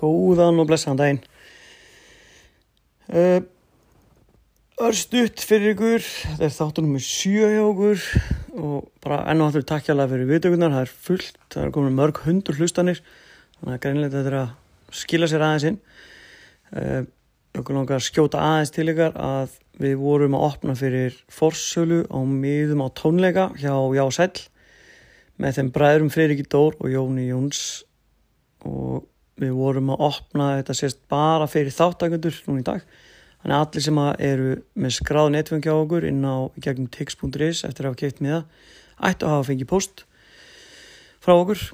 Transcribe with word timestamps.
Góðan 0.00 0.60
og 0.62 0.68
blessaðan 0.70 1.00
daginn. 1.00 1.24
Uh, 3.10 3.40
Örstutt 4.80 5.42
fyrir 5.44 5.74
ykkur, 5.74 6.00
þetta 6.00 6.46
er 6.46 6.52
þáttunum 6.56 6.94
með 6.96 7.02
sjö 7.04 7.48
hjá 7.52 7.60
okkur. 7.66 8.04
Og 8.56 8.86
bara 9.04 9.18
enn 9.28 9.42
og 9.44 9.50
aftur 9.50 9.66
takkjálega 9.68 10.14
fyrir 10.14 10.30
viðtökunar, 10.30 10.72
það 10.72 10.86
er 10.86 10.92
fullt, 11.08 11.40
það 11.52 11.66
er 11.66 11.72
komin 11.74 11.98
mörg 11.98 12.20
hundur 12.24 12.56
hlustanir, 12.56 13.02
þannig 13.58 13.74
að 13.74 13.82
greinlega 13.84 14.14
þetta 14.14 14.30
er 14.30 14.38
að 14.38 14.96
skila 15.02 15.28
sér 15.28 15.44
aðeins 15.44 15.66
inn. 15.68 15.76
Uh, 16.70 17.02
okkur 17.60 17.76
langar 17.76 17.98
að 17.98 18.06
skjóta 18.06 18.40
aðeins 18.46 18.72
til 18.72 18.88
ykkar 18.94 19.20
að 19.20 19.58
við 19.80 19.94
vorum 20.00 20.38
að 20.38 20.46
opna 20.48 20.78
fyrir 20.78 21.20
forsölu 21.32 22.02
á 22.08 22.18
miðum 22.24 22.84
á 22.84 22.88
tónleika 22.96 23.50
hjá 23.60 23.74
Já 23.96 24.04
Sæll 24.16 24.46
með 25.40 25.56
þeim 25.56 25.70
bræðurum 25.76 26.12
Freiriki 26.12 26.44
Dór 26.48 26.76
og 26.80 26.88
Jóni 26.92 27.28
Jóns. 27.30 27.82
Og 28.64 29.04
við 29.40 29.54
vorum 29.56 29.92
að 29.94 30.04
opna 30.10 30.50
þetta 30.58 30.76
sést 30.76 31.00
bara 31.10 31.48
fyrir 31.50 31.74
þáttakundur 31.74 32.36
núna 32.46 32.62
í 32.62 32.66
dag. 32.66 32.84
Þannig 33.40 33.56
að 33.56 33.64
allir 33.64 33.84
sem 33.86 34.00
eru 34.28 34.48
með 34.76 34.96
skráð 34.98 35.30
netfeng 35.34 35.64
hjá 35.64 35.72
okkur 35.72 36.06
inn 36.10 36.20
á 36.28 36.52
gegnum 36.60 36.90
tix.is 36.92 37.64
eftir 37.64 37.86
að 37.86 37.90
hafa 37.90 38.00
keitt 38.02 38.20
með 38.20 38.36
það 38.36 39.10
ættu 39.10 39.26
að 39.26 39.34
hafa 39.34 39.48
fengið 39.48 39.70
post 39.70 40.04
frá 41.24 41.34
okkur. 41.38 41.66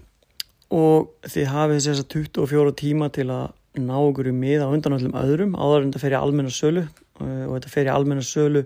Og 0.76 1.10
þið 1.26 1.50
hafið 1.52 1.82
þess 1.82 2.04
að 2.04 2.12
24 2.14 2.76
tíma 2.78 3.10
til 3.14 3.28
að 3.34 3.48
ná 3.82 3.96
okkur 3.98 4.30
um 4.30 4.38
miða 4.40 4.70
undan 4.72 4.96
öllum 4.96 5.16
öðrum 5.18 5.56
áður 5.58 5.82
en 5.82 5.90
þetta 5.90 6.02
fer 6.04 6.14
í 6.14 6.20
almenna 6.20 6.52
sölu 6.54 6.86
og 7.20 7.52
þetta 7.56 7.72
fer 7.72 7.88
í 7.88 7.92
almenna 7.92 8.24
sölu 8.24 8.62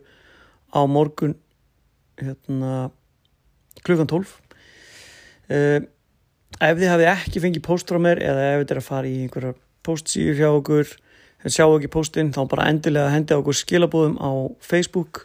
á 0.70 0.80
morgun 0.86 1.34
hérna 2.20 2.90
klukkan 3.86 4.10
12 4.10 4.34
uh, 5.50 5.80
ef 6.58 6.78
þið 6.80 6.90
hafið 6.90 7.10
ekki 7.12 7.42
fengið 7.44 7.66
post 7.66 7.90
frá 7.90 8.00
mér 8.02 8.22
eða 8.24 8.46
ef 8.50 8.62
þetta 8.62 8.74
er 8.74 8.80
að 8.82 8.88
fara 8.88 9.10
í 9.10 9.18
einhverjar 9.24 9.58
postsýr 9.86 10.38
hjá 10.38 10.48
okkur 10.50 10.88
ef 10.90 11.54
sjá 11.54 11.64
ekki 11.66 11.92
postinn 11.92 12.32
þá 12.34 12.42
bara 12.50 12.68
endilega 12.72 13.12
hendi 13.14 13.36
okkur 13.36 13.56
skilabóðum 13.60 14.18
á 14.18 14.30
Facebook 14.64 15.24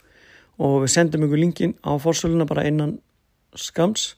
og 0.61 0.83
við 0.85 0.93
sendum 0.95 1.25
ykkur 1.27 1.41
linkin 1.41 1.75
á 1.83 1.97
fórsöluna 1.99 2.47
bara 2.47 2.67
innan 2.69 2.97
skams 3.55 4.13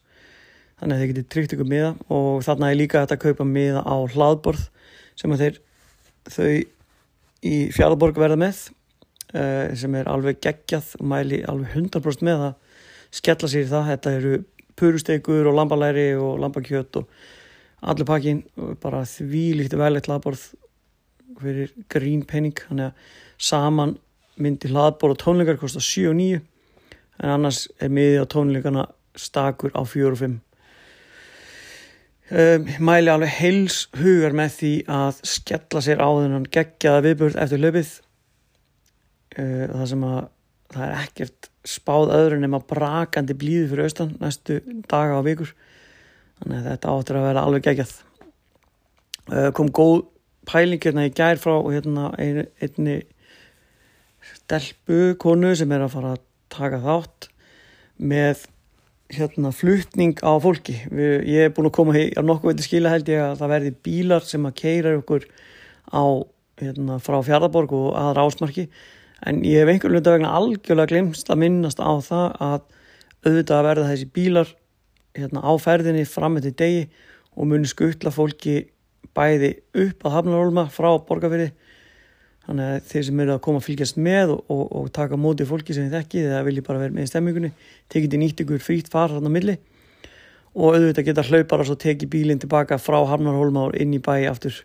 þannig 0.78 0.97
að 0.97 1.02
þið 1.02 1.11
getið 1.13 1.30
tryggt 1.33 1.55
ykkur 1.55 1.72
miða 1.72 1.94
og 2.13 2.44
þarna 2.45 2.72
er 2.72 2.81
líka 2.81 3.03
þetta 3.03 3.17
að 3.17 3.23
kaupa 3.25 3.47
miða 3.50 3.81
á 3.81 3.95
hlaðborð 4.13 4.67
sem 5.17 5.33
að 5.33 5.44
þeir 5.45 5.61
þau 6.28 6.50
í 7.47 7.55
fjárborg 7.73 8.19
verða 8.19 8.38
með 8.41 8.61
uh, 9.33 9.73
sem 9.78 9.95
er 9.97 10.09
alveg 10.11 10.39
geggjað 10.44 10.94
og 11.00 11.09
mæli 11.11 11.41
alveg 11.47 11.75
100% 11.75 12.25
með 12.28 12.45
að 12.50 12.53
skella 13.17 13.50
sér 13.52 13.67
það. 13.69 13.89
Þetta 13.91 14.13
eru 14.19 14.38
purustekur 14.78 15.50
og 15.50 15.58
lambalæri 15.58 16.09
og 16.16 16.39
lambakjött 16.44 17.00
og 17.02 17.09
allir 17.81 18.09
pakkin 18.09 18.44
bara 18.81 19.03
því 19.06 19.44
líkt 19.61 19.78
velegt 19.78 20.09
hlaðborð 20.09 20.44
fyrir 21.42 21.73
grín 21.94 22.25
penning 22.25 22.58
þannig 22.58 22.89
að 22.89 23.16
saman 23.50 23.97
myndi 24.38 24.72
hlaðborð 24.72 25.17
og 25.17 25.23
tónleikar 25.23 25.59
kostar 25.61 25.86
7 25.86 26.09
og 26.11 26.17
9 26.19 26.42
en 27.23 27.34
annars 27.34 27.66
er 27.81 27.94
miði 27.94 28.22
á 28.22 28.25
tónleikana 28.30 28.88
stakur 29.17 29.73
á 29.73 29.81
4 29.86 30.14
og 30.14 30.22
5 30.23 30.38
Um, 32.28 32.66
mæli 32.84 33.08
alveg 33.08 33.30
heils 33.38 33.86
hugar 33.95 34.34
með 34.36 34.50
því 34.58 34.72
að 34.91 35.19
skella 35.31 35.80
sér 35.80 36.02
á 36.03 36.12
þennan 36.12 36.47
geggjaða 36.52 37.03
viðbörð 37.06 37.38
eftir 37.39 37.62
löpið 37.64 37.91
uh, 39.39 39.62
það 39.72 39.86
sem 39.94 40.03
að 40.03 40.17
það 40.73 40.84
er 40.84 40.97
ekkert 41.06 41.50
spáð 41.67 42.13
öðru 42.15 42.41
nema 42.41 42.61
brakandi 42.63 43.35
blíði 43.37 43.71
fyrir 43.71 43.87
austan 43.87 44.15
næstu 44.21 44.61
daga 44.89 45.19
á 45.19 45.21
vikur. 45.25 45.53
Þannig 46.39 46.59
að 46.59 46.69
þetta 46.71 46.93
áttur 46.93 47.19
að 47.19 47.27
vera 47.27 47.45
alveg 47.47 47.65
geggjað. 47.67 47.93
Uh, 49.27 49.49
kom 49.55 49.71
góð 49.75 50.05
pæling 50.47 50.83
hérna 50.83 51.07
í 51.07 51.13
gær 51.15 51.39
frá 51.41 51.55
hérna, 51.67 52.11
einni, 52.21 52.45
einni 52.63 52.99
stelpu 54.27 55.17
konu 55.19 55.56
sem 55.57 55.72
er 55.75 55.83
að 55.83 55.95
fara 55.97 56.13
að 56.16 56.23
taka 56.53 56.79
þátt 56.83 57.27
með 57.97 58.45
hérna 59.11 59.51
flutning 59.56 60.16
á 60.23 60.31
fólki. 60.44 60.77
Við, 60.91 61.13
ég 61.31 61.47
er 61.47 61.53
búin 61.56 61.69
að 61.69 61.77
koma 61.79 61.95
hér 61.95 62.16
á 62.16 62.22
nokkuð 62.23 62.53
veitir 62.53 62.67
skila 62.67 62.94
held 62.94 63.11
ég 63.11 63.23
að 63.23 63.38
það 63.41 63.53
verði 63.56 63.73
bílar 63.88 64.27
sem 64.27 64.47
að 64.47 64.57
keira 64.61 64.95
okkur 65.00 65.27
á 65.91 66.03
hérna, 66.61 67.00
frá 67.03 67.19
fjárðaborg 67.23 67.75
og 67.77 67.89
aðra 68.00 68.27
ásmarki 68.27 68.67
en 69.25 69.41
ég 69.45 69.63
hef 69.63 69.72
einhvern 69.72 69.97
veginn 69.97 70.13
vegna 70.13 70.33
algjörlega 70.38 70.91
glemst 70.91 71.29
að 71.31 71.41
minnast 71.44 71.81
á 71.81 71.91
það 72.05 72.28
að 72.38 72.59
auðvitað 73.25 73.57
að 73.57 73.67
verða 73.69 73.91
þessi 73.91 74.09
bílar 74.13 74.55
hérna, 75.17 75.41
á 75.41 75.51
ferðinni 75.57 76.05
fram 76.05 76.38
með 76.38 76.50
til 76.50 76.57
degi 76.61 76.83
og 77.38 77.50
muni 77.50 77.69
skuttla 77.69 78.13
fólki 78.13 78.59
bæði 79.17 79.56
upp 79.73 80.06
að 80.06 80.16
hafnarólma 80.17 80.67
frá 80.73 80.91
borgarfyrði 81.07 81.50
þannig 82.47 82.69
að 82.72 82.85
þeir 82.91 83.06
sem 83.07 83.22
eru 83.23 83.33
að 83.33 83.41
koma 83.47 83.59
að 83.59 83.66
fylgjast 83.67 83.97
með 84.00 84.35
og, 84.35 84.44
og, 84.53 84.63
og 84.79 84.91
taka 84.95 85.19
mótið 85.19 85.50
fólki 85.50 85.75
sem 85.75 85.88
þið 85.88 85.97
þekkið 85.97 86.29
eða 86.29 86.45
vilji 86.47 86.63
bara 86.69 86.83
vera 86.83 86.95
með 86.95 87.07
í 87.07 87.11
stemmingunni 87.11 87.51
tekið 87.91 88.13
til 88.13 88.22
nýtt 88.22 88.44
ykkur 88.45 88.63
frýtt 88.63 88.91
far 88.94 89.11
hann 89.11 89.27
á 89.27 89.31
milli. 89.33 89.57
Og 90.57 90.77
auðvitað 90.77 91.09
geta 91.09 91.25
hlaupar 91.27 91.61
og 91.61 91.67
svo 91.69 91.75
tekið 91.77 92.11
bílinn 92.13 92.39
tilbaka 92.41 92.79
frá 92.81 92.97
Hafnarholma 93.09 93.67
og 93.67 93.75
inn 93.77 93.94
í 93.94 94.00
bæi 94.01 94.29
aftur 94.29 94.61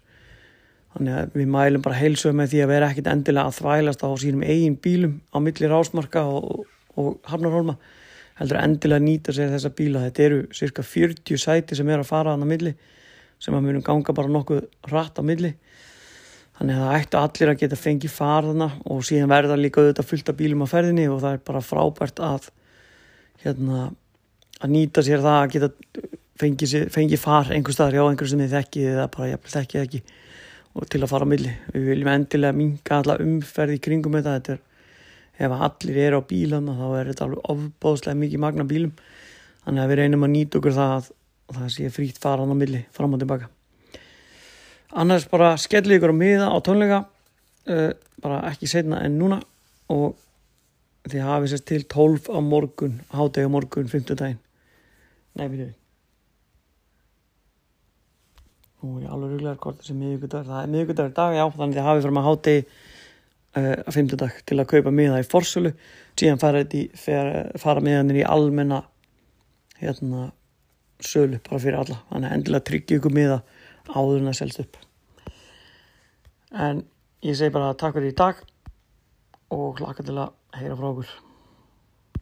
þannig 0.93 1.17
að 1.17 1.37
við 1.39 1.51
mælum 1.55 1.85
bara 1.85 1.99
heilsuð 1.99 2.37
með 2.37 2.53
því 2.53 2.63
að 2.63 2.71
vera 2.73 2.89
ekkit 2.93 3.11
endilega 3.13 3.49
að 3.49 3.59
þvælast 3.59 4.05
á 4.05 4.09
sínum 4.21 4.45
eigin 4.45 4.79
bílum 4.85 5.19
á 5.33 5.39
milli 5.41 5.71
rásmarka 5.71 6.25
og, 6.29 6.65
og 7.01 7.19
Hafnarholma 7.29 7.77
heldur 8.41 8.61
endilega 8.61 9.01
að 9.01 9.07
nýta 9.07 9.35
sér 9.37 9.53
þessa 9.53 9.73
bíla. 9.77 10.07
Þetta 10.09 10.25
eru 10.27 10.41
cirka 10.57 10.85
40 10.87 11.41
sæti 11.41 11.79
sem 11.79 11.93
er 11.93 12.03
að 12.03 12.11
fara 12.11 12.35
hann 12.35 12.45
á 12.45 12.49
milli 12.49 12.75
sem 13.43 13.57
að 13.57 13.67
munum 13.67 13.85
ganga 13.87 14.15
bara 14.15 14.33
nokkuð 14.33 14.67
rætt 14.93 15.19
á 15.19 15.23
milli. 15.27 15.55
Þannig 16.59 16.79
að 16.79 16.85
það 16.85 16.97
ættu 16.99 17.21
allir 17.23 17.53
að 17.53 17.61
geta 17.63 17.81
fengið 17.81 18.13
farðana 18.13 18.69
og 18.93 19.05
síðan 19.09 19.33
verða 19.33 19.59
líka 19.59 19.83
auðvitað 19.83 20.09
fullt 20.11 20.33
af 20.33 20.39
bílum 20.39 20.65
á 20.65 20.69
ferðinni 20.71 21.09
og 21.11 21.23
það 21.25 21.39
er 21.39 21.45
bara 21.49 21.65
frábært 21.65 22.23
að 22.23 22.51
hérna 23.43 23.87
að 24.63 24.75
nýta 24.77 25.03
sér 25.03 25.25
það 25.25 25.39
að 25.39 25.55
geta 25.57 25.71
fengið, 26.43 26.75
fengið 26.93 27.23
far 27.23 27.51
einhver 27.55 27.75
staðar 27.75 27.99
hjá 27.99 28.05
einhver 28.05 28.31
sem 28.31 28.43
þið 28.43 28.55
þekkið 28.59 28.91
eða 28.93 29.09
bara 29.17 29.31
jafnvel 29.33 29.55
þekkið 29.57 29.83
ekki 29.87 30.03
og 30.73 30.89
til 30.89 31.03
að 31.03 31.11
fara 31.13 31.27
á 31.29 31.33
milli. 31.33 31.53
Við 31.75 31.89
viljum 31.91 32.11
endilega 32.13 32.57
minga 32.57 32.99
alla 32.99 33.19
umferð 33.23 33.77
í 33.77 33.81
kringum 33.85 34.17
þetta, 34.19 34.37
þetta 34.39 34.55
er 34.57 35.47
ef 35.47 35.57
allir 35.69 35.99
eru 36.07 36.21
á 36.21 36.29
bílana 36.29 36.77
þá 36.79 36.87
er 36.99 37.11
þetta 37.11 37.27
alveg 37.27 37.51
ofbóðslega 37.55 38.21
mikið 38.21 38.45
magna 38.45 38.69
bílum. 38.69 38.93
Þannig 39.65 39.83
að 39.83 39.93
við 39.93 40.01
reynum 40.03 40.27
að 40.27 40.35
nýta 40.37 40.61
okkur 40.61 40.77
það 40.77 40.95
að 40.97 41.11
það 41.57 41.73
sé 41.77 41.91
frítt 41.93 42.21
faran 42.23 42.53
á 42.53 42.57
milli 42.57 42.85
fram 42.95 43.17
og 43.17 43.23
tilbaka. 43.23 43.49
Annars 45.03 45.29
bara 45.29 45.55
skellið 45.61 45.99
ykkur 45.99 46.13
á 46.13 46.17
miða 46.17 46.53
á 46.53 46.57
tónleika 46.65 47.03
uh, 47.05 47.91
bara 48.23 48.43
ekki 48.53 48.69
setna 48.71 49.01
en 49.07 49.19
núna. 49.21 49.41
Og 49.93 50.17
þið 51.09 51.27
hafið 51.27 51.53
sérst 51.53 51.67
til 51.69 51.83
12 51.91 52.31
á 52.31 52.39
morgun 52.45 53.01
hádegi 53.11 53.49
á 53.49 53.51
morgun, 53.51 53.91
50 53.91 54.19
daginn 54.19 54.41
nei, 55.39 55.49
við 55.49 55.63
þau 55.65 55.73
nú 58.83 58.99
er 58.99 59.07
ég 59.07 59.15
alveg 59.15 59.33
rúglegar 59.33 59.59
hvort 59.63 59.81
þessi 59.81 59.97
miðugudagur, 59.99 60.49
það 60.49 60.63
er 60.63 60.71
miðugudagur 60.73 61.15
dag 61.17 61.37
já, 61.37 61.43
þannig 61.55 61.73
að 61.73 61.79
þið 61.79 61.89
hafið 61.89 62.05
fyrir 62.05 62.17
maður 62.17 62.29
hádegi 62.29 62.63
uh, 62.63 63.75
að 63.87 63.97
50 63.97 64.21
dag 64.23 64.39
til 64.51 64.59
að 64.59 64.71
kaupa 64.73 64.95
miða 64.99 65.21
í 65.23 65.27
forsölu. 65.29 65.73
Síðan 66.19 66.43
fara, 66.43 66.63
fara 67.63 67.85
miðanir 67.85 68.21
í 68.21 68.29
almenna 68.29 68.83
hérna 69.81 70.29
sölu 71.03 71.41
bara 71.49 71.63
fyrir 71.63 71.81
alla, 71.81 71.99
þannig 72.11 72.31
að 72.31 72.39
endilega 72.39 72.69
tryggja 72.69 72.99
ykkur 72.99 73.17
miða 73.17 73.43
áður 73.91 74.21
en 74.21 74.31
að 74.31 74.39
selst 74.39 74.63
upp. 74.63 74.79
En 76.53 76.85
ég 77.25 77.39
segi 77.39 77.55
bara 77.55 77.75
takk 77.79 77.97
fyrir 77.97 78.13
í 78.13 78.19
dag 78.19 78.43
og 79.53 79.81
hlaka 79.81 80.05
til 80.07 80.19
að 80.19 80.35
heyra 80.59 80.79
frá 80.79 80.89
okkur 80.93 81.15